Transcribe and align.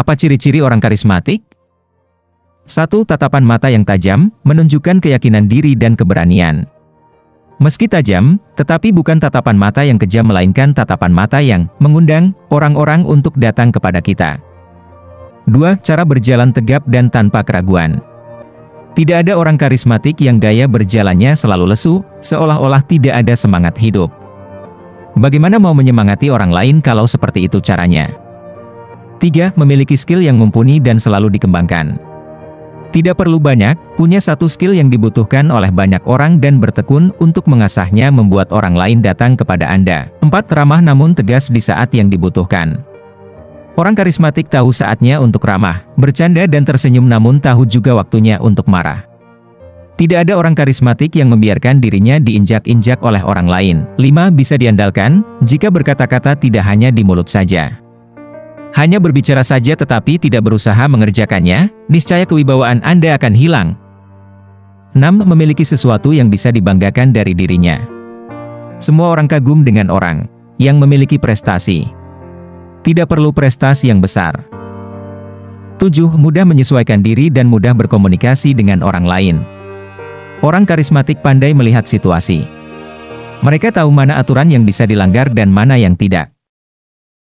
Apa 0.00 0.16
ciri-ciri 0.16 0.64
orang 0.64 0.80
karismatik? 0.80 1.44
Satu, 2.64 3.04
tatapan 3.04 3.44
mata 3.44 3.68
yang 3.68 3.84
tajam, 3.84 4.32
menunjukkan 4.48 4.96
keyakinan 4.96 5.44
diri 5.44 5.76
dan 5.76 5.92
keberanian. 5.92 6.64
Meski 7.60 7.84
tajam, 7.84 8.40
tetapi 8.56 8.96
bukan 8.96 9.20
tatapan 9.20 9.60
mata 9.60 9.84
yang 9.84 10.00
kejam 10.00 10.24
melainkan 10.24 10.72
tatapan 10.72 11.12
mata 11.12 11.44
yang 11.44 11.68
mengundang 11.84 12.32
orang-orang 12.48 13.04
untuk 13.04 13.36
datang 13.36 13.68
kepada 13.68 14.00
kita. 14.00 14.40
Dua, 15.44 15.76
cara 15.76 16.08
berjalan 16.08 16.48
tegap 16.48 16.80
dan 16.88 17.12
tanpa 17.12 17.44
keraguan. 17.44 18.00
Tidak 18.96 19.28
ada 19.28 19.36
orang 19.36 19.60
karismatik 19.60 20.16
yang 20.24 20.40
gaya 20.40 20.64
berjalannya 20.64 21.36
selalu 21.36 21.76
lesu, 21.76 22.00
seolah-olah 22.24 22.80
tidak 22.88 23.20
ada 23.20 23.36
semangat 23.36 23.76
hidup. 23.76 24.08
Bagaimana 25.20 25.60
mau 25.60 25.76
menyemangati 25.76 26.32
orang 26.32 26.48
lain 26.48 26.80
kalau 26.80 27.04
seperti 27.04 27.44
itu 27.44 27.60
caranya? 27.60 28.29
3. 29.20 29.52
Memiliki 29.60 29.94
skill 30.00 30.24
yang 30.24 30.40
mumpuni 30.40 30.80
dan 30.80 30.96
selalu 30.96 31.36
dikembangkan. 31.36 32.00
Tidak 32.90 33.14
perlu 33.14 33.38
banyak, 33.38 33.78
punya 33.94 34.18
satu 34.18 34.50
skill 34.50 34.74
yang 34.74 34.90
dibutuhkan 34.90 35.46
oleh 35.54 35.70
banyak 35.70 36.02
orang 36.10 36.42
dan 36.42 36.58
bertekun 36.58 37.14
untuk 37.22 37.46
mengasahnya 37.46 38.10
membuat 38.10 38.50
orang 38.50 38.74
lain 38.74 38.98
datang 38.98 39.38
kepada 39.38 39.70
Anda. 39.70 40.10
4. 40.26 40.26
Ramah 40.50 40.82
namun 40.82 41.14
tegas 41.14 41.52
di 41.52 41.62
saat 41.62 41.94
yang 41.94 42.10
dibutuhkan. 42.10 42.82
Orang 43.78 43.94
karismatik 43.94 44.50
tahu 44.50 44.74
saatnya 44.74 45.22
untuk 45.22 45.46
ramah, 45.46 45.86
bercanda 45.94 46.42
dan 46.50 46.66
tersenyum 46.66 47.06
namun 47.06 47.38
tahu 47.38 47.62
juga 47.62 47.94
waktunya 47.94 48.42
untuk 48.42 48.66
marah. 48.66 49.06
Tidak 49.94 50.26
ada 50.26 50.34
orang 50.34 50.58
karismatik 50.58 51.14
yang 51.14 51.30
membiarkan 51.30 51.78
dirinya 51.78 52.18
diinjak-injak 52.18 52.98
oleh 53.04 53.22
orang 53.22 53.46
lain. 53.46 53.76
5. 54.00 54.32
Bisa 54.34 54.58
diandalkan, 54.58 55.22
jika 55.46 55.70
berkata-kata 55.70 56.34
tidak 56.40 56.64
hanya 56.66 56.90
di 56.90 57.06
mulut 57.06 57.30
saja. 57.30 57.89
Hanya 58.70 59.02
berbicara 59.02 59.42
saja 59.42 59.74
tetapi 59.74 60.22
tidak 60.22 60.46
berusaha 60.46 60.86
mengerjakannya, 60.86 61.74
niscaya 61.90 62.22
kewibawaan 62.22 62.78
Anda 62.86 63.18
akan 63.18 63.34
hilang. 63.34 63.74
6. 64.94 65.26
Memiliki 65.26 65.66
sesuatu 65.66 66.14
yang 66.14 66.30
bisa 66.30 66.54
dibanggakan 66.54 67.10
dari 67.10 67.34
dirinya. 67.34 67.82
Semua 68.78 69.14
orang 69.14 69.26
kagum 69.26 69.66
dengan 69.66 69.90
orang 69.90 70.26
yang 70.62 70.78
memiliki 70.78 71.18
prestasi. 71.18 71.86
Tidak 72.86 73.06
perlu 73.10 73.34
prestasi 73.34 73.90
yang 73.90 73.98
besar. 73.98 74.46
7. 75.82 76.16
Mudah 76.16 76.46
menyesuaikan 76.46 77.02
diri 77.02 77.28
dan 77.28 77.50
mudah 77.50 77.74
berkomunikasi 77.74 78.54
dengan 78.54 78.86
orang 78.86 79.04
lain. 79.04 79.36
Orang 80.40 80.64
karismatik 80.64 81.20
pandai 81.20 81.52
melihat 81.52 81.84
situasi. 81.84 82.46
Mereka 83.40 83.72
tahu 83.72 83.88
mana 83.92 84.20
aturan 84.20 84.48
yang 84.52 84.64
bisa 84.64 84.84
dilanggar 84.84 85.28
dan 85.32 85.48
mana 85.48 85.76
yang 85.76 85.96
tidak. 85.96 86.32